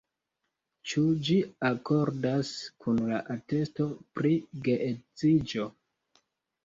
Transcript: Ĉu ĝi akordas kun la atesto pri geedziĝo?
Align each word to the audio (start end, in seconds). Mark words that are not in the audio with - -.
Ĉu 0.91 1.03
ĝi 1.27 1.35
akordas 1.69 2.53
kun 2.85 2.97
la 3.11 3.21
atesto 3.37 3.87
pri 4.21 4.33
geedziĝo? 4.69 5.69